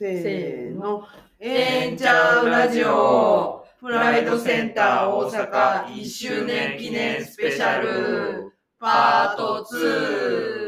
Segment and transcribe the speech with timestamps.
[0.00, 1.06] せーの。
[1.38, 3.66] えんちゃうラジオ。
[3.78, 8.50] プライドセンター大阪1周年記念スペシャル。
[8.78, 10.59] パート2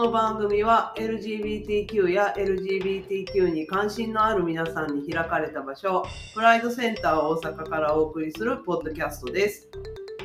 [0.00, 9.68] この番組は LGBTQ や LGBTQ に関心のある皆さんに開かれた場所、プライドセンター大阪からお送りするポッドキャストです。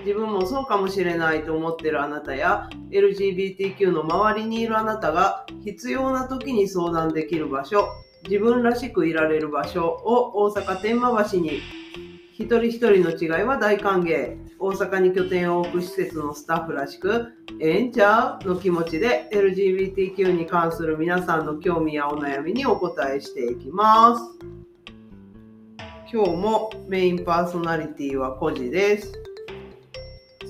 [0.05, 7.89] 自分もそうかもしれないと思ってるあなたや LGBTQ の周りにいるあなたが必要な時に相談できる場所、
[8.23, 11.59] 自分らしくいられる場所を大阪天満橋に
[12.37, 14.35] 一人一人の違いは大歓迎。
[14.59, 17.27] 大阪に拠点を置く施設のスタッフらしく、
[17.61, 24.21] ええんちゃうの気持ちで LGBTQ に関する皆さんの興味やお悩みにお答えしていきます。
[26.11, 29.13] 今日もメインパーソナリティはコジです。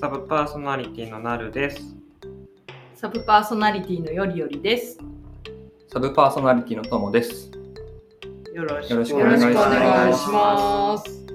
[0.00, 1.94] サブパーソナリティのなるです。
[2.96, 4.98] サブパーソナリティのよりよりです。
[5.86, 7.52] サブパーソナリティのともです。
[8.52, 11.25] よろしくお願いします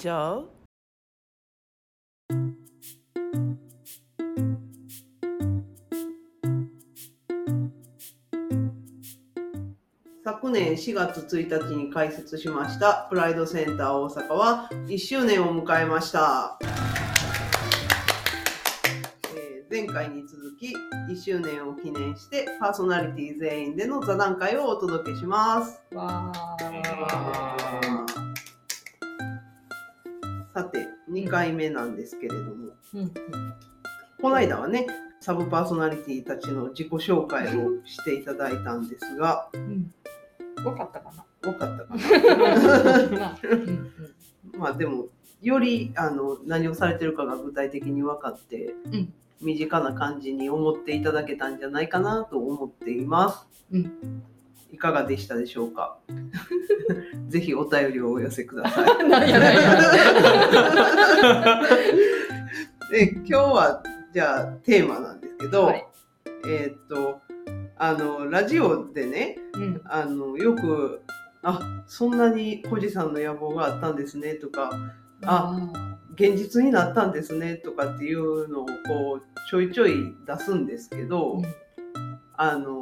[0.00, 0.48] ちゃう
[10.24, 16.80] 昨年4月1日に開設しましたプライドセンター大阪は1周年を迎えました、えー
[19.70, 20.74] 前回に続き
[21.08, 25.80] 1周年を記念してパーソナリティ全員での座談会をお届けします。
[25.94, 27.99] わさ
[31.10, 32.98] 2回目なんですけれども、ー。
[32.98, 33.12] うん
[34.20, 34.86] この間はね
[35.20, 39.90] サブパーソナリティたちの自己紹介をしていただいたんですがうん。
[40.64, 41.24] わかったかな。
[41.40, 43.38] 分かったかな
[44.58, 45.06] まあでも
[45.40, 53.46] よりあの何をされてるかが具体的に分かって、うん身近な感じに思っていただけたんじゃないかなと思っています。
[53.72, 54.22] うん
[54.72, 55.96] いかがでしたでしょうか？
[57.28, 58.86] ぜひお便りをお寄せください。
[62.90, 63.82] で今日は
[64.12, 65.86] じゃあテーマなんですけど、はい。
[66.48, 67.20] えーっと
[67.82, 69.80] あのラジオでねうん。
[69.84, 71.00] あのよく
[71.42, 74.70] 「あそんなに小路さんの野望があったんですね」とか
[75.24, 75.56] あ
[76.14, 78.72] 現実になったんですねとかっていうのをこ
[79.20, 81.42] うちょいちょい出すんですけど、うん。
[82.36, 82.80] あの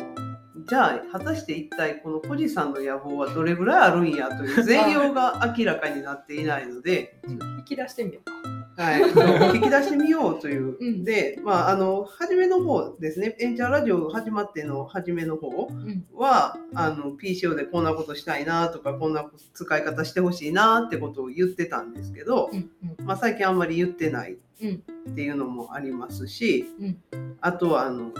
[0.69, 8.25] じゃあ果たして一体この小路さんの野望はどれぐらいあるんやという全容が明らかになっていないので、引き出してみよう。
[8.25, 8.84] か。
[8.84, 11.05] はい、 聞き出してみようという、うん。
[11.05, 13.34] でまああの初めの方ですね。
[13.41, 16.05] エンジャーラジオ始まっての初めの方うん。
[16.15, 22.71] はあの PCO でこんなことしたいなとかこんな使い方してほしいなってことを言ってたんですけど、うん
[23.05, 26.99] まあ、最近あんまり言ってないうんっていうのもありますし、うん。
[27.41, 28.12] あとはあの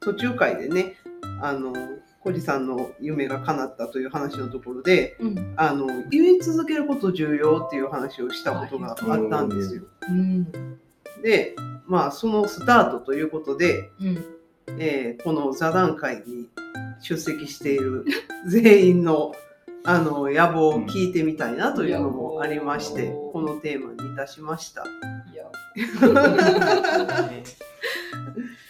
[0.00, 0.96] 途中回でね
[1.40, 1.72] あの
[2.20, 5.54] 小路さんの夢が叶ったという話のところでうん。
[5.56, 8.96] あの言い続けること重要っていう話をしたことがあっ
[9.30, 9.82] たんですよ。
[10.08, 10.78] うん。
[11.22, 11.54] で
[11.86, 14.24] まあそのスタートということで、うん。
[14.78, 16.48] えーこの座談会に
[17.00, 18.04] 出席している
[18.46, 19.32] 全員の
[19.84, 23.32] あの野望を聞いてみたいなというのもありまして、うん。
[23.32, 24.84] このテーマにいたしました。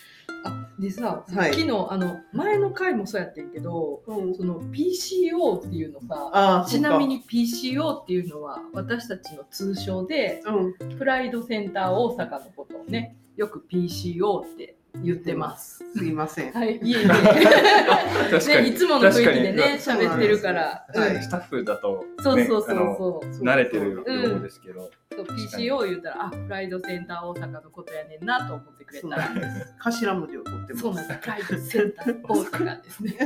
[0.78, 1.54] でさ、はい。
[1.54, 4.34] 昨日あの前の回もそうやってんけどうん。
[4.34, 13.16] その PCO っていうのさちなみ、に PCO っていうのは私たちの通称でうん、プライドセンター大阪のことをね。
[13.38, 15.84] よく PCO って言ってます。
[15.96, 16.52] すいません。
[16.52, 17.06] はい、いえいえ。
[18.62, 20.86] ね、いつもの雰囲気でね喋ってるから。
[20.92, 23.44] スタッフだと、そうそうそうそう。
[23.44, 29.30] 慣れてるうんようですけど、そう PCO 言ったらあプライドセンター大阪のことやねんなと思ってくれたら。
[29.78, 30.82] 頭文字を取ってます。
[30.82, 31.20] そうなんです。
[31.20, 33.16] プライドセンター大阪ですね。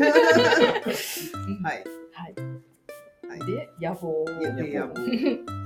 [1.34, 1.84] う んはい。
[2.12, 2.34] はい。
[3.28, 3.46] はい。
[3.46, 4.24] で野望。
[4.40, 5.61] いやで野望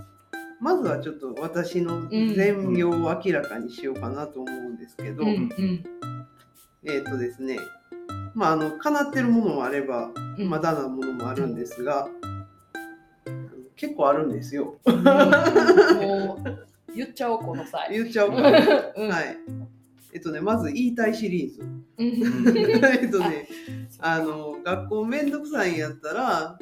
[0.61, 2.95] まずはちょっと私の全容を
[3.25, 5.33] 明らかにしようかなと思うんですけど、うんう
[5.63, 5.85] ん
[6.85, 7.59] えっ、とですね、
[8.35, 10.51] まああの叶ってるものもあればうん。
[10.51, 12.09] まだなものもあるんですが、
[13.27, 14.79] あの結構あるんですよ。
[14.85, 15.03] うん
[16.95, 17.89] 言っちゃおうこの際。
[17.93, 18.37] 言っちゃおうか。
[18.39, 19.37] うんはい。
[20.15, 21.61] えっとね、まず言いたいシリーズ。
[21.61, 22.57] うん
[23.03, 23.49] えっとね、
[23.99, 26.59] あの学校めんどくさいんやったら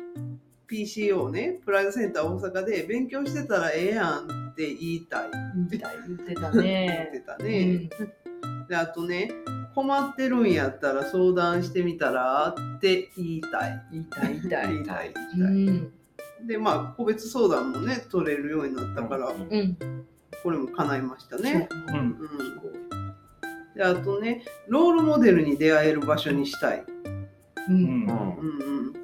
[0.70, 7.20] PCO ねプライドセンター大阪で勉強してたらええやんって言いたい言ってた言ってた言っねて。
[7.20, 7.88] たうねん、
[8.68, 9.30] であとね
[9.74, 13.82] 困ってるんやったら相談してみたらって言いたい。
[13.90, 15.08] 言いたい言いたい言いたい。
[15.08, 15.92] う言いたい、ん。
[16.46, 19.76] でまあ個別相談もね取れるようになったから、うん。
[20.42, 21.68] これも叶いましたね。
[21.88, 21.96] うん。
[21.96, 22.16] うん、
[23.74, 26.84] であとねロールモデルに出会える場所にしたい。
[27.68, 27.74] うん。
[27.74, 27.82] うん。
[27.82, 29.03] うんうん、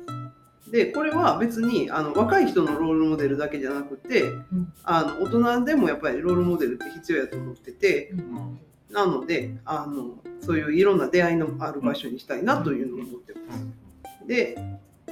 [0.70, 14.26] でこれは別にあの若い人のロールモデルだけじゃなくて、んあの大人でもやっぱりロールモデルって必要やと思っててうんなのであのそういういろんな出会いのある場所にしたいなというのを思ってます。
[14.26, 14.56] で、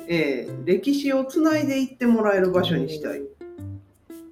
[0.06, 3.22] えー歴史をつないでいってもらえる場所にしたい。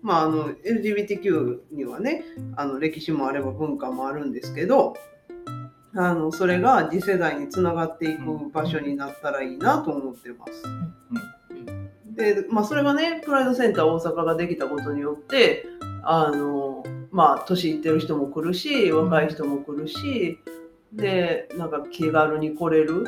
[0.02, 2.24] まあ、あの LGBTQ にはね
[2.54, 4.94] あの歴史もあれば文化もあるんですけど
[5.98, 10.62] あのそれが次世代につながっていく場所になったらいいなと思ってます。
[12.14, 15.64] で、まあ、それがねプライドセンター大阪ができたことによって
[16.02, 20.38] あのまあ年いってる人も来るし若い人も来るし
[20.92, 23.04] でなんか気軽に来れる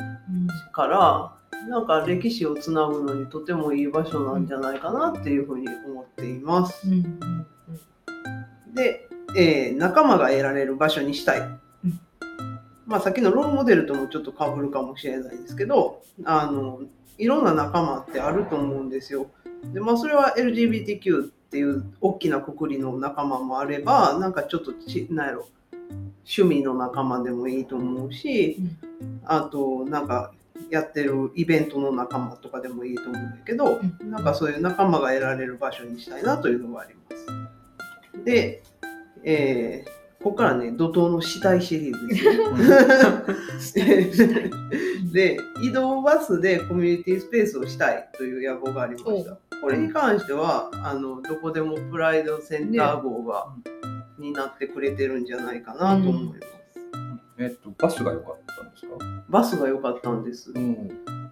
[0.72, 1.34] から
[1.68, 6.86] なんか歴史をつなぐのにとてもいい場所なんじゃないかなっていうふうに思っています。
[8.74, 11.67] で、えー仲間が得られる場所にしたい。
[12.88, 16.80] まあ、さっきのロールモデルともちょっとかぶるかもしれないですけどあの
[17.18, 19.30] いろんな仲間ってあると思うんですよ。
[19.74, 25.48] でまあ、それは LGBTQ っていう大きなくくりの仲間もあればなんかちょっとちなんやろ
[26.24, 28.58] 趣味の仲間でもいいと思うし、
[29.24, 30.32] あとなんか
[30.70, 38.24] やってるイベントの仲間とかでもいいと思うんだけど、うなんかそういう仲間が得られる場所にしたいなというのがあります。
[38.24, 38.62] で、
[39.24, 42.16] えーここからね怒涛の死体シリーズで
[44.12, 44.28] すよ。
[45.12, 49.38] で移動バスでコミュニティスペースをしたいという野望がありました。
[49.60, 53.46] これに関してはあのどこでもプライドセンター号が、
[54.18, 56.40] になってくれてるんじゃないかなと思います。
[57.38, 58.96] えっと、バスが良かったんですか？
[59.28, 60.50] バスが良かったんです。
[60.52, 60.88] うん。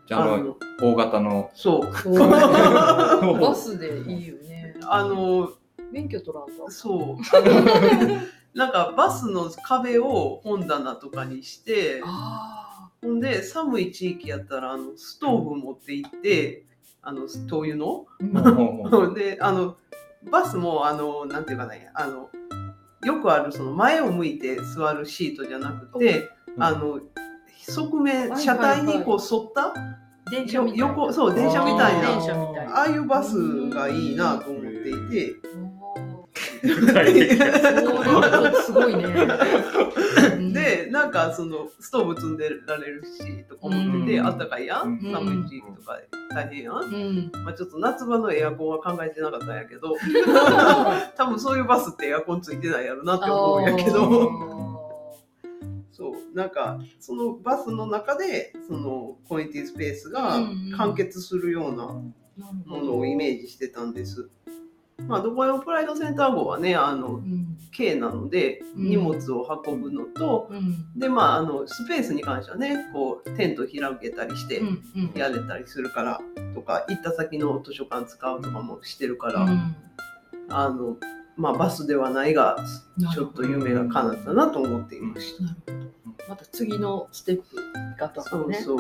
[0.06, 1.50] じゃあ、あの、大型の。
[1.54, 1.90] そう。
[2.20, 5.50] バスでいいよねあの
[5.90, 7.22] 免許取らんとそう。
[8.56, 16.64] なんかバスの壁を本棚とかにして、あほんで寒い地域やったらあのストーブ持って行って、
[17.02, 18.06] あの灯油の。
[18.34, 19.76] あ で、あの
[20.30, 22.30] バスもあのなんていうかね、あの
[23.04, 26.62] よくあるその前を向いて座るシートじゃなくて、うん。
[26.62, 26.98] あの
[27.58, 29.74] 側面はい車体にこう沿った、
[30.30, 30.78] 電車みたい。
[30.78, 32.74] な横そう電車みたいな。
[32.74, 35.36] ああいうバスがいいなと思っていて。
[35.42, 35.65] それは
[38.62, 39.04] すごいね。
[40.52, 44.26] でなんかそのストーブ積んでられるしとか思ってて、うん。
[44.26, 45.12] あったかいやん、うん。
[45.12, 49.94] 寒い地域とかで大変やん、うん、まあ、ちょっと夏場のエアコンは考えてなかったんやけど
[51.16, 54.86] 多分そういうバスってエアコンついてないやろなって思うんやけど。
[55.92, 61.86] そうなんかそのバスの中でそのコミュニティスペースが完結するような
[62.66, 64.28] ものをイメージしてたんです。
[65.06, 67.56] まあ、どこでもプライドセンター号はねあのうん。
[67.76, 68.90] 軽なのでうん。
[68.90, 70.98] 荷物を運ぶのと、うん。
[70.98, 74.62] でまああのスペースに関してはねこうテント開けたりして
[75.14, 76.20] やれたりするから
[76.54, 79.76] とか行った先の図書館使うとかもしてるから、うん。
[80.48, 80.96] あの
[81.36, 82.56] まあバスではないが
[83.12, 85.54] ちょっと夢が叶ったなと思っていました。
[86.28, 87.56] また次のステップ
[87.98, 88.61] がとそうね。
[88.61, 88.78] そう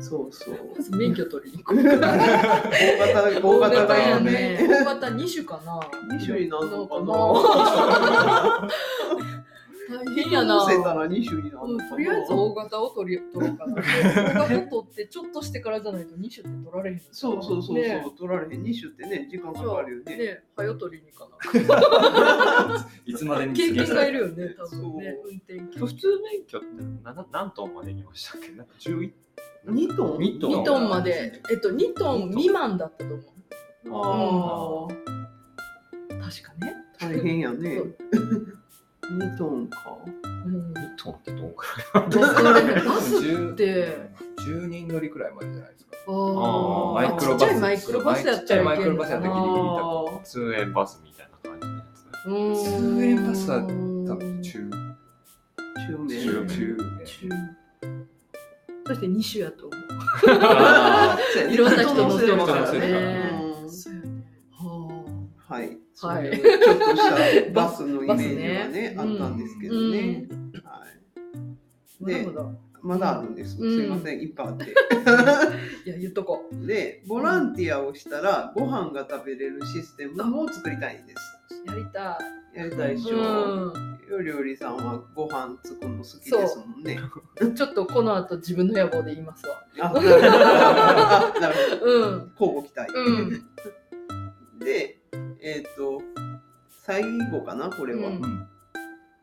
[0.00, 4.58] そうそうまず免許取りに行こう大型大型がいいよね。
[4.68, 5.80] 大型2種かな。
[6.16, 8.68] 二種になるのかな。
[9.88, 10.64] 大変やな。
[10.64, 11.88] うん。
[11.88, 13.74] とりあえず大型を取り取ろうかな。
[13.82, 17.00] 大型取ってちょっとしてからじゃないと2種って取られへん。
[17.10, 20.16] そうそうそうそう、ね取られへん二種ってね時間かかるよね。
[20.16, 22.88] ね、早取りにかな。
[23.06, 24.26] いつまでに経験がいるよ。
[24.26, 25.16] よね、多分ね。
[25.24, 26.66] 運転普通免許って
[27.02, 28.52] な何トンまでにましたっけ？
[28.52, 29.12] なんか11
[29.66, 30.18] 二トン？
[30.18, 34.90] 二トン2トンまで、えっと、2トン未満だったと思う。
[34.90, 34.94] あ
[36.24, 36.74] 確かね。
[37.00, 37.82] あ大変やそね
[39.10, 39.12] う。
[39.18, 39.98] 二トンか？
[40.46, 41.66] うん、2トンってどうか
[42.00, 44.10] バスバス10って、
[44.46, 45.92] 10人乗りくらいまでじゃないですか。
[46.06, 46.12] あー。
[46.12, 47.40] ーマイクロバス。
[47.40, 52.04] ちっちゃいマイクロバスやったちっちゃいマイクロバスやったらギリギリあ通園バスみたいな感じのやつ。
[52.26, 52.54] うーん。
[52.98, 53.66] 通園バスは多
[54.16, 54.70] 分中ー
[55.86, 56.08] 中面。
[56.08, 57.28] 中中中。
[58.86, 59.80] そして2種やと思う。
[60.42, 61.18] あ
[61.50, 62.78] いろんな人乗せるかかららね
[65.94, 70.26] そういうちょっとしたバスのイメージはねねあったんですけどね。
[70.64, 70.86] は
[72.00, 72.04] い。
[72.04, 72.26] で。
[72.82, 73.56] まだあるんです。
[73.58, 74.64] うんすいません、いっぱいあって。
[75.88, 76.66] いや、言っとこう。
[76.66, 81.40] で、ボランティアをしたらご飯が食べれるシステムも作りたいんです。
[81.66, 82.18] やりた
[82.54, 83.14] やりたいでしい。
[83.14, 83.72] ょ？
[83.72, 87.00] うよりよりさんはご飯作るの好きですもんね。
[87.42, 87.54] ん。
[87.56, 89.64] ちょっとこの後自分の野望で言いますわ。
[89.80, 90.26] あ、なるほど。
[90.28, 91.90] あなるほど。
[91.90, 92.32] うん。
[92.38, 92.92] 交互期待。
[92.94, 94.58] うん。
[94.58, 94.98] で、
[95.44, 96.00] えっ、と、
[96.86, 98.08] 最後かな、これは。
[98.08, 98.48] うんうん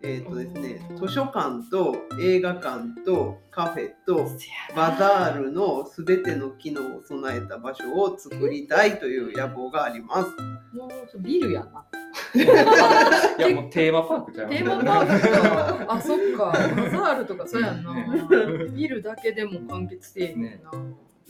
[0.04, 4.28] えっ、とですねう、ん図書館と映画館とカフェと
[4.76, 10.32] バザールのすべての機能を備えた場所を作りたいという野望があります。
[10.76, 11.86] もうビルやな。
[12.34, 15.94] いやもうテーマパークちゃいますテーマパークか。
[15.94, 16.46] あ、そっか。
[16.46, 17.94] バザールとかそうやんな。
[18.74, 20.62] ビルだけでも完結せえへんねん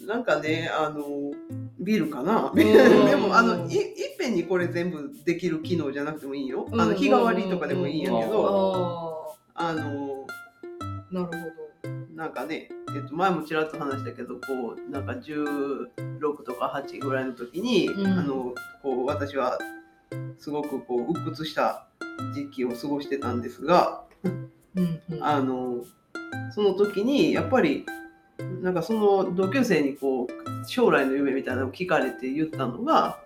[0.08, 0.16] な。
[0.16, 1.32] なんかね、あの、
[1.80, 2.52] ビルかな？
[2.52, 6.68] ん でも、あの、いいっぺんにこれ全部できる機能じゃなくてもいいよ。
[6.72, 10.26] あの、うん日替わりとかでもいいんやけど、ああの、
[11.12, 11.32] あ、なるほ
[12.22, 15.88] なんかね、えっと、前もちらっと話したけどこうなんか16
[16.44, 18.54] とか8ぐらいの時に、うんあの
[18.84, 19.58] こう私は
[20.38, 21.88] すごくこう鬱屈した
[22.36, 24.32] 時期を過ごしてたんですがど。
[24.76, 25.24] うんうん。
[25.24, 25.84] あの
[26.54, 27.86] その時にやっぱり
[28.62, 33.20] なんかその同級生にこう将来の夢みたいなのを聞かれて言ったのが、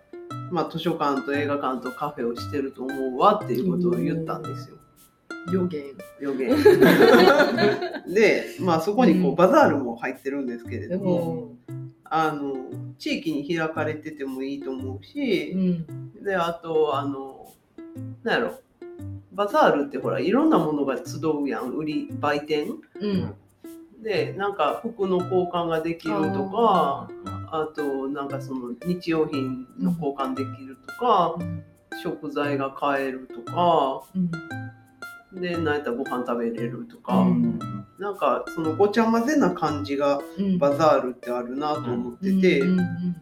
[0.51, 4.77] まあ、図書館と映画館とカフェをしてると思うわっていうことを言ったんですよ。
[5.51, 5.83] 予言。
[6.19, 6.55] 予言
[8.07, 11.55] で、まあ、そこにこううんバザールも入ってるんですけれでども、も、
[12.05, 12.55] あの
[12.97, 16.23] 地域に開かれててもいいと思ううし、ん。
[16.23, 17.53] であとあの
[18.23, 18.59] なんやろ
[19.33, 22.67] バザールってほらいろんなものが集うやん売り売店
[22.99, 23.35] うん。
[24.05, 27.09] でなんか服の交換ができるとか
[27.51, 31.35] あとなんかその日用品の交換できるとか、
[32.03, 35.41] 食材が買えるとかうん。
[35.41, 37.59] で何やったらご飯食べれるとか、うん。
[37.97, 40.59] なんかそのごちゃ混ぜな感じがうん。
[40.59, 43.15] バザールってあるなと思ってて、うんうん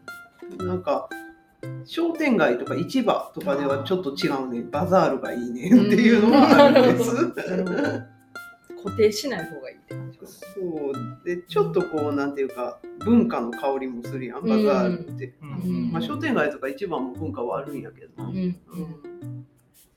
[0.67, 1.09] なんか
[1.85, 4.63] 商店街とか市場とかではちょっと違うね。
[4.69, 8.12] バザールがいいねうんっていうのはあるんです。
[8.83, 10.19] 固定しない方がいいって感じ。
[10.19, 18.55] そうでちょっとこうなんていうか文化の香りもするやんバザールって、うんまあ、商店街とか市場も文化はあるんやけど、うん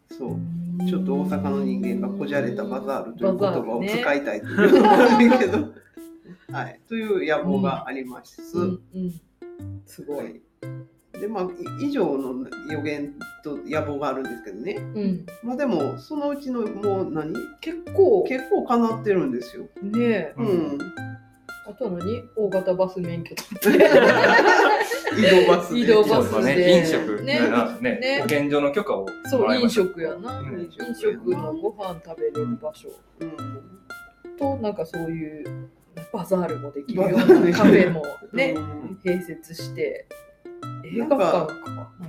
[0.08, 0.86] そううん。
[0.88, 5.58] ちょっと大阪の人間がこじゃれたバザールという言葉を使いたいというのはあるけど、
[6.52, 8.40] はい、という野望があります。
[8.56, 9.20] うんうん。
[9.84, 10.18] すご。
[10.18, 10.40] はいい
[11.20, 14.74] でまあい以上の予言と野望があるんですけどね。
[14.94, 15.26] うん。
[15.42, 17.32] まあでもそのうちのもう何？
[17.60, 19.64] 結構、結構かなってるんですよ。
[19.82, 20.34] ねえ。
[20.36, 20.76] ううん。
[20.76, 20.78] ん、
[21.68, 22.22] あとは何？
[22.36, 23.34] 大型バス免許。
[25.16, 25.80] 移動バスで。
[25.80, 26.78] 移動バスね。
[26.78, 27.22] 飲食。
[27.22, 27.40] ね。
[27.80, 28.20] ねね。
[28.22, 30.40] 保健所の許可をそう、飲食やな。
[30.40, 30.60] うん。
[30.62, 32.90] 飲食のご飯食べれる場所。
[33.20, 33.36] うん。
[34.36, 35.68] と、なんかそういう
[36.12, 37.18] バザールもできるような
[37.56, 38.98] カフェもねう、ん。
[39.02, 40.06] 併設して。
[40.94, 41.48] 映画館か。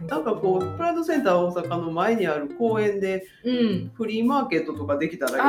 [0.07, 3.91] なんかこうプライドセンター大阪の前にある公園でう、うん。
[3.93, 5.43] フリーマーケットとかできたらいいよ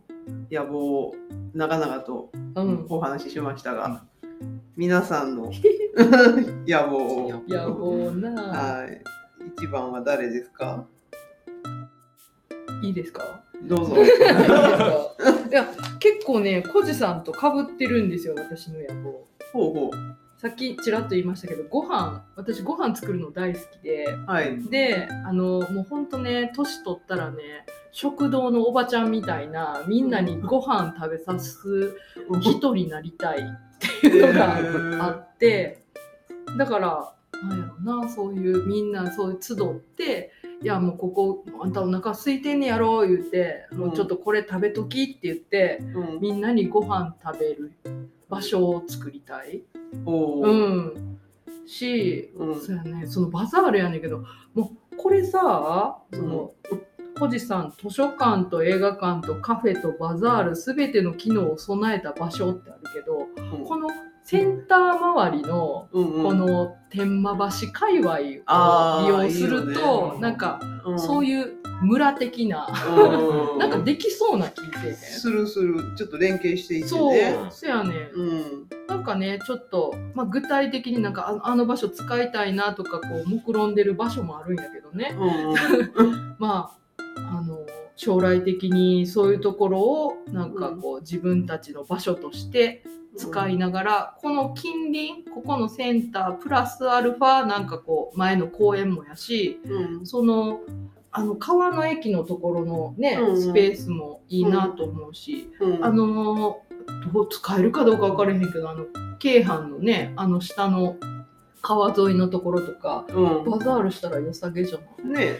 [0.52, 1.16] 野望を
[1.54, 2.62] 長々とな。
[2.64, 2.86] うん。
[2.90, 4.04] お話ししましたが、
[4.76, 5.52] 皆さんの
[6.68, 7.44] 野望を。
[7.48, 8.32] 野望な。
[8.32, 9.02] はい。
[9.58, 10.86] 一番は誰ですか？
[12.84, 13.42] いいですか？
[13.64, 13.96] どうぞ。
[15.50, 15.66] いや、
[16.00, 19.28] 結構ね、コジさんとかぶってるんですよ、私の野望。
[19.52, 19.92] ほうほ
[20.38, 24.26] さっきちらっと言いましたけど、ご飯、私ご飯作るの大好きで、う。
[24.26, 24.64] はい。
[24.70, 31.98] で、あの、もうほんとね、年取ったらね、食堂のおばちゃんみたいな、みんなにご飯食べさす
[32.40, 35.84] 人になりたいっていうのがあって、
[36.58, 40.32] だから、なんやろな、そういう、みんなそういう集って、
[40.62, 46.20] いやもうここあんたお腹空いてんねやろ言って、もうちょっとこれ食べときって言ってうん。
[46.20, 47.72] みんなにご飯食べる
[48.28, 49.64] 場所を作りたい。
[50.06, 51.20] うん。
[51.66, 52.62] し、うん。
[52.62, 56.52] そうやね、そのバザールやねんけど、もうこれさ、その、
[57.18, 63.28] コジさん、図書館と映画館とカフェとバザール、すべての機能を備えた場所ってあるけど、
[63.66, 63.90] この
[64.30, 71.00] センター周りのこの天満橋界隈を利用するとなんかうん。
[71.00, 75.96] そういう村的な、うん なんかできそうな気せえへんするする。
[75.96, 77.36] ちょっと連携していってそうね。
[77.50, 77.92] そやねん。
[78.14, 78.68] うん。
[78.88, 85.18] なんかねちょっと、まあ、具体的になんかああの場所使いたいなとかこう目論んでる場所もあるんやけどね。
[85.98, 86.72] うん ま
[87.18, 92.84] ああの将来的にそういうところをなんかこう自分たちの場所として
[93.18, 100.06] 使いながら、この近隣ここのセンタープラスアルファなんかこう前の公園もやしうん。
[100.06, 100.62] その
[101.12, 105.86] あの川の駅のところのね、うんうんスペースもいいなと思うし、うん。
[105.86, 106.62] あの
[107.14, 108.86] どう使えるかどうか分からへんけどあの
[109.20, 110.96] 京阪のねあの下の
[111.62, 115.08] 川沿いのところとかうバザールしたら良さげじゃない？
[115.08, 115.14] ん。
[115.14, 115.40] ね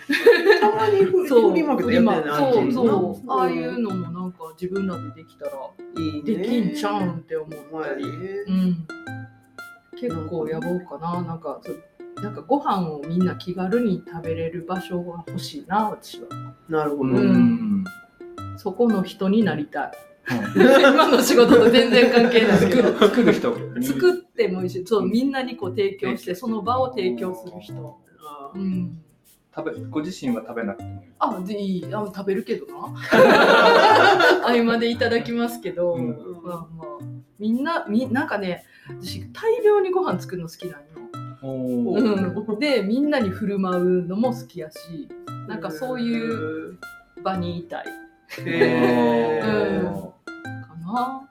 [0.60, 1.52] たまにフリそう。
[1.52, 2.84] フリマーケットやってそうにそ
[3.26, 3.90] う、ああいうの。
[3.92, 5.52] のもなんか自分らでできたら
[5.98, 6.38] いいね。
[6.44, 7.50] できんちゃうんって思っ
[7.84, 8.08] たり、う
[8.52, 8.88] ん、
[10.00, 11.22] 結構やぼうかな。
[11.22, 11.62] なんか
[12.22, 16.28] なんかご飯をみんな気軽に食べれる場所が欲しいな私は。
[16.68, 17.04] なるほど。
[17.04, 17.86] ううんん。
[18.58, 19.92] そこの人になりたい
[20.30, 22.58] 今の仕事と全然関係ない。
[22.58, 23.58] 作 る作る人。
[23.78, 29.02] に作ってもいいしそうみんなにこう提供してその場を提供する人、あうん、
[29.56, 31.10] 食べご自身は食べなくてもいい。
[31.20, 31.86] あでいい。
[31.94, 32.74] あ食べるけどな。
[34.46, 36.10] 合間でいただきますけど、うん。
[36.44, 37.20] まあまあ。
[37.40, 38.66] みんなみなんかね
[39.02, 40.88] 私大量にご飯作るの好きなんよ、
[41.42, 42.52] おー。
[42.52, 44.78] うん、でみんなに振る舞うのも好きやし
[45.48, 46.78] なんかそういう
[47.24, 47.86] 場にいたい。
[48.46, 49.88] へうん。
[49.88, 50.14] ーか
[50.94, 51.28] な。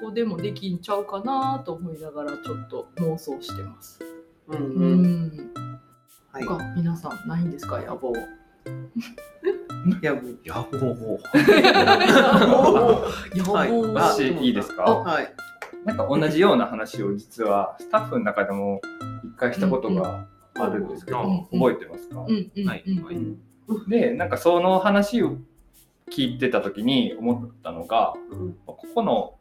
[0.00, 3.98] ここでもできんちゃうかなと思いながらちょっと妄想してます、
[4.48, 5.02] うんううん。
[5.26, 5.52] ん、
[6.32, 6.44] はい。
[6.44, 8.18] 他皆さんないんですか野望い
[10.02, 11.18] やもう野望。
[13.34, 13.66] 野望 は？
[13.66, 14.82] い私いいですか？
[14.82, 15.32] はい。
[15.84, 18.80] なんか同じような話を実はスタッフの中でも
[19.24, 20.26] 一回したことが
[20.58, 23.04] あるんですけど、うん覚えてますか、うんうんはいうん。
[23.04, 23.14] はい。
[23.14, 23.38] うん。
[23.88, 25.36] でなんかその話を
[26.12, 28.56] 聞いてた時に思ったのがうん。
[28.66, 29.38] ここの、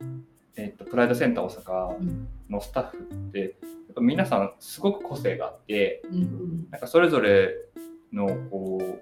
[0.55, 3.49] えっとプライドセンター大阪うんのスタッフってやっ
[3.95, 6.67] ぱ皆さんすごく個性があってうん。
[6.71, 7.53] なんかそれぞれ
[8.13, 9.01] のこう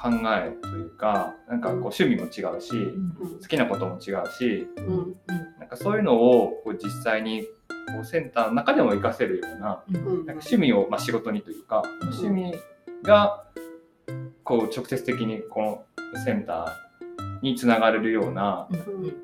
[0.00, 3.38] 考えというかなんかこう趣味も違うしうん。
[3.40, 4.66] 好きなことも違うし
[5.58, 9.82] なんかそういうのをこう実際にこうセンターの中でも活かせるようななんか
[10.32, 12.54] 趣味を、まあ、仕事にというか趣味
[13.02, 13.44] が
[14.44, 19.14] こう直接的にこのセンターにつながれるようなうんうん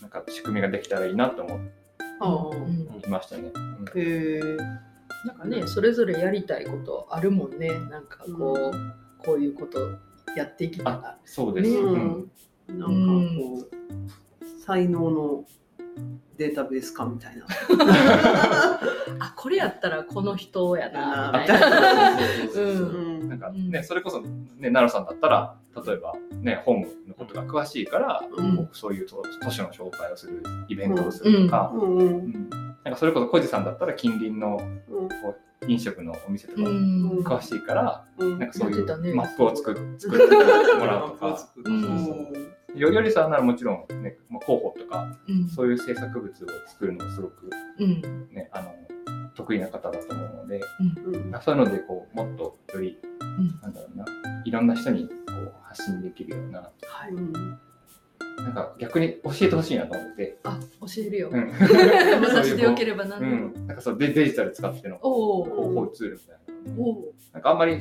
[0.00, 1.60] なんか仕組みができたらいいなと思
[2.20, 3.50] ああうんいましたね。
[3.54, 4.00] うん。
[4.00, 4.56] へえ。
[5.26, 7.68] なんかねそれぞれやりたいことあるもんね。
[7.90, 9.98] なんかこう、こういうこと
[10.36, 11.18] やっていきたら。
[11.24, 11.76] そうです、ね。
[11.76, 12.30] うん。
[12.68, 12.78] うん。
[12.78, 15.44] なんかこう才能の
[16.36, 17.46] データベース化みたいな。
[19.18, 22.18] あこれやったらこの人やなあみたいな
[23.28, 23.70] なんかうん。
[23.70, 24.28] ね、それこそ、ね、
[24.70, 28.68] 奈良さんだったら例えば、ね、本のことが詳しいから、うん。
[28.72, 32.50] そういうと都市の紹介をするイベントをするとか,、うんうんうん
[32.84, 35.08] なんかそれこそ小路さんだったら近隣のうん
[35.68, 37.18] 飲食のお店とかうん。
[37.24, 38.38] 詳しいから、うん。
[38.38, 41.38] なんかそういうマップを作っ 作ってもらうとか。
[41.64, 42.32] うん。
[42.74, 45.48] よよりさんならもちろん、ね、まあ広報とかうん。
[45.48, 48.28] そういう制作物を作るのがすごく、うん。
[48.30, 48.74] ね、あの
[49.36, 51.40] 得意な方だと思うので、うん。
[51.42, 53.60] そういうのでこうもっとより、ん。
[53.62, 54.04] なんだろうな
[54.44, 57.12] いろんな人にこう発信できるようなはい。
[57.12, 57.58] うん
[58.36, 61.50] なんか逆に教えてほしいなと思って、あ教えるよ、うん。
[62.22, 67.80] 私でよければ何うでも、ん、なんかそうデデジタル使ってのおお広報ツールみたいな、おおなんかあんまり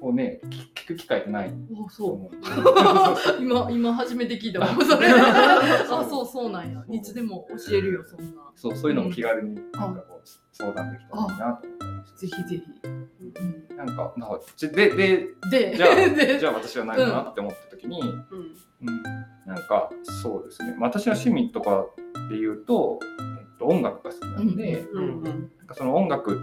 [0.00, 2.36] こうね聞聞く機会ってないおとそう。
[3.42, 4.68] 今今初めて聞いたわ。
[4.68, 5.08] それ。
[5.08, 6.82] あそうそうなんや。
[6.90, 8.50] いつでも教えるよそんな。
[8.54, 15.76] そうそういうのも気軽になんかこう相談できたらいいなと思ったりしてぜひぜひ、うん、なんかまあちででで。
[15.76, 18.08] じゃあで じゃあ私は何かなって思った時に、うん。
[18.08, 19.02] うん、
[19.46, 21.86] なんかそうですね、まあ私の趣味とか
[22.30, 25.22] で言うと、えっと、音楽が好きなんで、うんうん。
[25.24, 26.40] なんかその音楽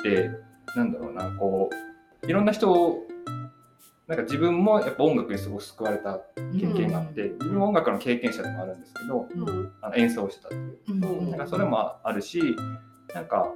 [0.00, 0.30] って
[0.76, 1.93] なんだろうなこう
[2.26, 3.04] いろんな人を
[4.06, 9.72] なんか自分もやっぱ音楽にすごく救われた経験があって、自分も音楽の経験者でもあるんですけどうん。
[9.80, 10.78] あの演奏をしてたっていう。
[10.90, 11.38] うん。
[11.38, 12.40] かそれもあるし
[13.14, 13.46] なんか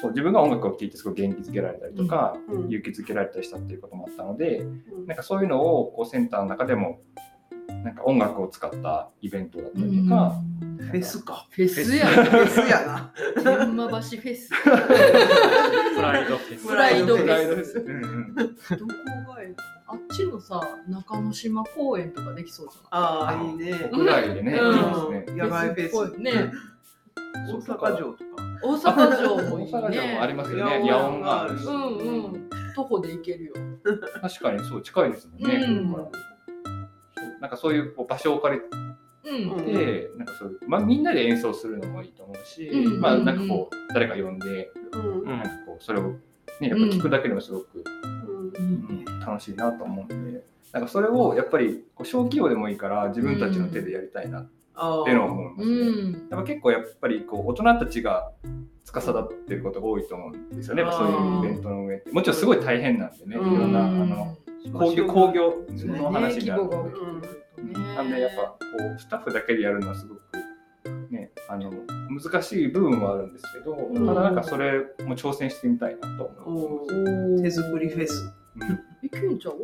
[0.00, 2.68] そう自分が音楽を聴いてすごい元気づけられたりとか、うん。
[2.70, 5.06] 勇気づけられたりしたっていうこともあったのでうん。
[5.06, 7.00] なんかそういうのをこうセンターの中でも
[7.84, 10.40] なんか音楽を使ったイベントだったりとか、
[10.78, 11.46] フェスか。
[11.50, 13.12] フェスやフェスやな。
[13.36, 14.48] 天満橋フェス。
[14.48, 16.66] プライドフェス。
[16.66, 17.74] プライドフェス。
[18.78, 19.54] どこがえ
[19.86, 23.90] あっちのさ中之島公園とかできそうじゃないああ、いいね。
[23.92, 24.76] 屋外でね、うん。
[24.76, 25.36] いいですね。
[25.36, 26.20] 野外フェス。
[26.20, 26.52] ね。
[27.46, 28.24] 大阪城とか。
[28.62, 30.90] 大阪城もいい大阪城もありねますよね。
[30.90, 31.66] 野音があるし。
[31.66, 32.50] うんうん。
[32.74, 33.52] 徒歩で行けるよ。
[34.22, 36.14] 確かにそう近いですもんね。
[37.44, 38.62] なんかそういうこう場所を借り
[39.30, 39.52] うん。
[39.52, 39.64] うん。
[39.66, 43.00] て、なんかそういうまあみんなで演奏するのもいいと思うし、うん。
[43.02, 45.20] まあなんかこう誰か呼んで、うん。
[45.20, 46.12] うんなんかこうそれを
[46.58, 47.84] ねやっぱ聞くだけでもすごく、
[48.58, 49.04] うん。
[49.20, 50.42] 楽しいなと思うんで。
[50.72, 55.76] なんかそれをやっぱりこう小規模でもいいから自分たちの手でやりたいなっああていうのは思いますね。
[55.76, 58.30] うんやっぱ結構やっぱりこう大人たちが
[58.84, 62.10] 司ってることが多いと思うんですよね、そういうイベントの上って。
[62.10, 64.36] もちろんすごい大変なんでね、いろんなあの
[64.72, 67.34] 工業工業の話になるので。
[67.64, 68.56] ねなんでやっぱこ
[68.96, 70.20] うスタッフだけでやるのはすごく
[71.10, 71.72] ねあの
[72.10, 77.42] 難しい部分はあるんですけど、んただなんかそれも挑戦してみたいなと思います。
[77.42, 78.32] 手作りフェス。
[79.04, 79.56] えケンちゃん大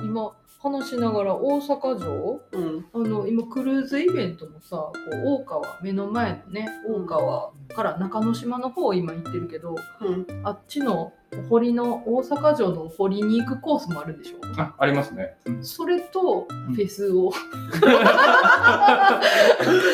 [0.00, 0.06] 阪？
[0.06, 2.40] 今話しながら大阪城？
[2.52, 2.86] うん。
[2.92, 10.26] あの今クルーズイベントもさこう大川目の前のね大川から中之島の方今行ってるけどうん。
[10.44, 14.38] あっちのお堀の大阪城のお堀に行くコースもあるでしょ？
[14.60, 15.34] あありますね。
[15.46, 15.64] うん。
[15.64, 17.32] それとフェスを、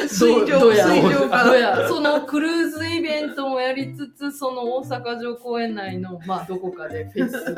[0.08, 1.44] 水上水上から。
[1.44, 7.54] どうやそのクルーズイベントもやりつつその大阪城公園内のまあどこかでフェスをす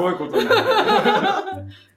[0.00, 1.40] ごいことにな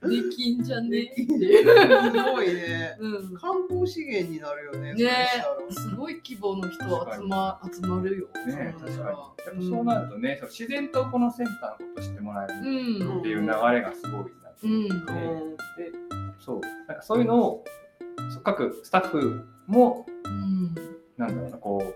[0.02, 0.10] る。
[0.10, 1.02] できんじゃね？
[1.02, 2.96] ってすいう、ごいね。
[2.98, 4.94] うん、観光資源になるよね。
[4.94, 5.28] ね
[5.70, 8.28] すごい規模の人集ま集まるよ。
[8.46, 9.04] ね確かに。
[9.04, 9.16] やっ
[9.56, 14.12] ぱそうなるとね、そう自然とこのセンターのこと知ってもらえるうんっていう流れがすごい
[14.42, 14.88] なってうんうん。
[14.88, 15.92] で
[16.38, 17.64] そうなんかそういうのを
[18.32, 20.74] そう各スタッフもうん
[21.16, 21.94] なんだろうなこう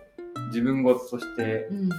[0.49, 1.91] 自分事としてうん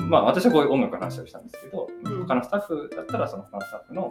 [0.00, 0.10] うん。
[0.10, 2.20] まあ私はこういう音楽の話をしたんですけど、うん。
[2.26, 4.10] 他のスタッフだったらその他のスタッフの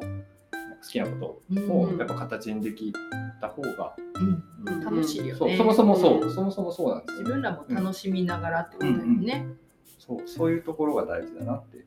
[0.82, 2.94] 好きなこうんとをやっぱ形にでき
[3.42, 4.84] た方が、うん。
[4.84, 5.58] 楽しいよね。
[5.58, 6.34] そもそもそう、うん。
[6.34, 7.20] そもそもそうなんですよ。
[7.22, 9.48] 自分らも楽しみながらってことだよね。
[9.98, 11.86] そうそういうところが大事だなって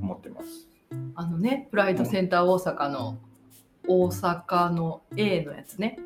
[0.00, 0.68] 思ってます。
[1.14, 3.18] あのね、プライドセンター大阪の
[3.88, 5.98] 大阪の A のやつね。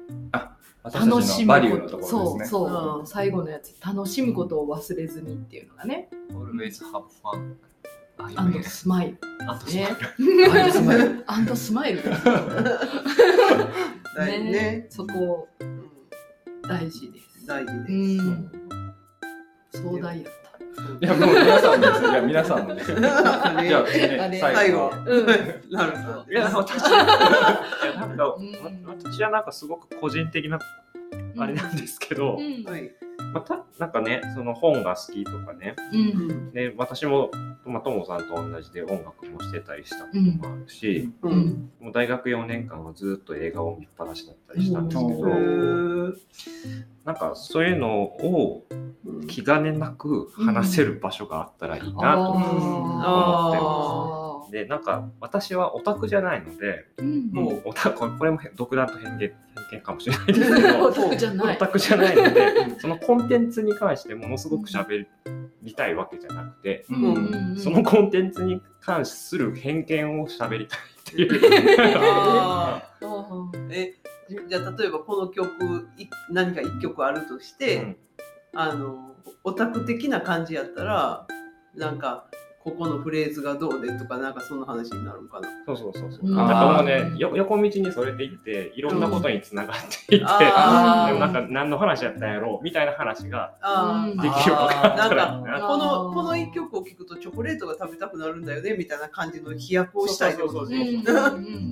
[0.83, 2.47] 私たちのバリューのところですね。
[2.47, 6.09] そうそう、うん最後のやつ楽しむことを忘れずにっていうのがね。
[6.31, 7.55] always have fun.
[8.19, 9.19] あ、 and smile。
[9.47, 12.03] あとね and smile。and smile。
[14.17, 14.87] 大事ね。
[14.91, 15.89] そこうん
[16.63, 17.47] 大事です。
[17.47, 18.23] 大事うです。
[18.23, 18.51] ん。
[19.73, 20.33] 壮大やっ
[21.01, 22.11] いやもう皆さんもですよ。
[22.11, 22.99] いや皆さんもですよ。
[23.01, 24.93] じゃあ、ね最後。
[25.07, 25.27] うん。
[25.71, 26.25] なるほど。
[26.31, 27.05] いや、私 いや
[28.01, 30.59] なんかうん私はなんかすごく個人的な
[31.39, 32.65] あれなんですけど、うん。
[32.65, 32.91] はい。
[33.33, 35.97] まあ、たなんかね、その本が好きとかね、う。
[35.97, 36.53] うんん。
[36.53, 37.31] で私も、
[37.65, 41.29] まあ、ともさんと同じで音楽もしてたりしたこともあるし、う。
[41.29, 41.71] うんん。
[41.81, 46.19] もう大学4年間はずっと映画を見っぱなしだったりしたんですけど、うん
[47.05, 48.67] なんかそういうのを
[49.29, 54.18] 気兼ねなく話せる場所があったらいいなと思ってあます。
[54.51, 57.31] で、なんか私はオタクじゃないので、ーうん。
[57.33, 59.35] もうオタク、これも独断と偏見偏
[59.73, 61.57] 見かもしれないですけど、オタクじゃない。
[61.57, 65.07] オタクじゃないので、そのコンテンツに関してものすごく喋
[65.63, 71.41] りたいわけじゃなくて、うんうんそのコンテンツに関する偏見を喋りたいっていう。
[73.71, 73.95] え
[74.49, 77.97] じゃあ例えばこの曲い何か一曲あるとして、うん
[78.55, 81.27] あのオタク的な感じやったら
[81.75, 82.27] なんか
[82.71, 85.49] ここのフレーズがどうでとかなんかその話になるんかな。
[85.67, 86.21] そうそうそうそう。
[86.23, 86.35] うん。
[86.37, 89.77] なんかもうね、よ横道にそれていって、いろんなことにつながっ
[90.07, 91.07] ていって、あー。
[91.09, 93.55] でもなんか何の話やったんやろうみたいな話が
[94.17, 95.41] できるのかな。
[95.41, 101.03] んかこのこの一曲を聴くとチョコレートが食べたくなるんだよねみたいな感じの飛躍をしたいとそううんそううんうんうん
[101.35, 101.69] うんうん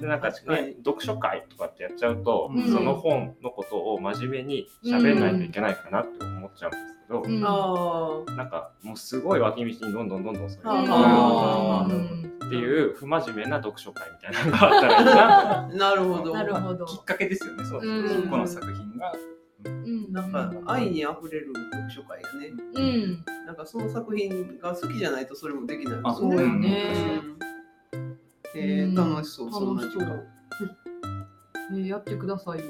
[0.00, 2.72] でなんかね、読書会とかってやっちゃうと、うん。
[2.72, 15.68] その本のことを真面目に喋んないといけないかなって思っちゃうんですけど、うんなんかもうすごい脇道にどんどんどんどんそれがっていう不真面目な読書会みたいなのがあったらいいな。
[15.90, 16.34] なるほど。
[16.34, 16.86] なるほど。
[16.86, 17.64] きっかけですよね。
[17.64, 19.12] そううんそこの作品が。
[19.64, 22.54] うんなんか愛にあふれる読書会やね。
[22.74, 23.24] うん。
[23.46, 26.36] なんかその作品が好きじゃないとそれもできないあですよね。
[26.36, 27.22] そうよね。
[27.22, 27.38] うん
[28.54, 30.06] えー、楽しそう、そんな時間。
[31.70, 32.64] ねやってくださいよ。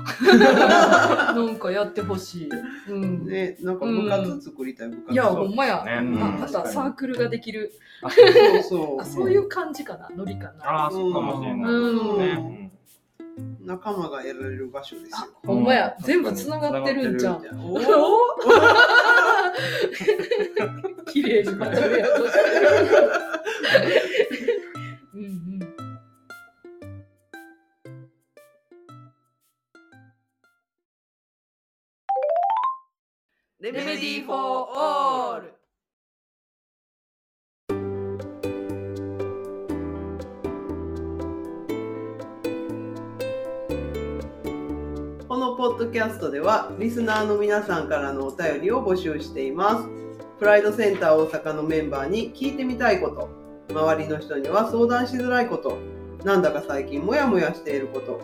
[1.34, 2.50] なんかやってほしい。
[2.88, 3.26] うん。
[3.26, 5.12] ね、なんか部活作りたい部活。
[5.12, 5.84] いや、ほんまや。
[5.84, 7.72] ねうんあまたサークルができる。
[8.02, 8.08] そ
[8.58, 9.00] うそう。
[9.00, 10.64] あそういう感じかな、ノリかな。
[10.64, 11.72] ああ、そうかもしれない。
[11.72, 12.70] うんね
[13.64, 15.32] 仲間が得られる場所ですあよ。
[15.46, 17.36] ほんまやう、ん全部つながってるんじゃん。
[17.36, 17.80] おー
[21.12, 22.70] 綺麗にまとめようとしてる。
[33.72, 35.54] レメディー・フォー・オール。
[45.28, 49.88] このポッドキャストではリスナーの皆さんからのお便りを募集しています。
[50.40, 53.28] プライドセンター大阪のメンバーに聞いてみたいこと、
[53.72, 55.78] 周りの人には相談しづらいこと、
[56.24, 58.20] なんだか最近モヤモヤしていること、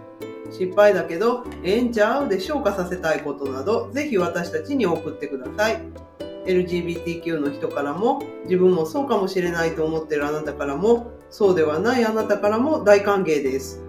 [0.53, 5.83] 失敗だけどええんちゃうで消化させたいことなどぜひ私たちに送ってください
[6.47, 13.87] LGBTQ の人からも自分もそうかもしれないと思ってるあなたからもそうではないあなたからも大歓迎です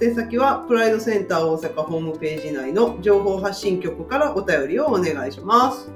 [0.00, 5.90] 宛先はプライドセンター大阪ホームページ内の情報発信局からお便りをお願いします。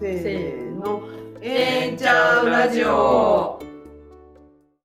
[0.00, 1.02] せーの、
[1.40, 3.65] えんちゃうラジオ。